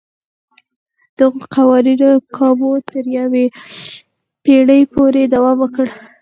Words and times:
دغو 1.19 1.41
قوانینو 1.55 2.11
کابو 2.37 2.69
تر 2.89 3.05
یوې 3.19 3.45
پېړۍ 4.43 4.81
پورې 4.93 5.21
دوام 5.33 5.57
وکړ. 5.61 5.87